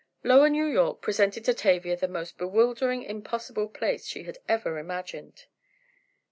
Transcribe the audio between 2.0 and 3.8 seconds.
most bewildering, impossible